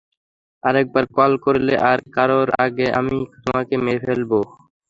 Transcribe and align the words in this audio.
আরেকবার 0.63 1.05
কল 1.17 1.31
করলে 1.45 1.73
আর 1.89 1.99
কারোর 2.15 2.47
আগে 2.65 2.87
আমিই 2.99 3.23
তোমাকে 3.43 3.73
মেরে 3.83 4.01
ফেলব। 4.05 4.31